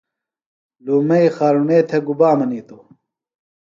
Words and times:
لومئی 0.83 1.27
خارُݨے 1.35 1.77
تھےۡ 1.89 2.03
گُبا 2.07 2.29
منِیتوۡ؟ 2.37 2.83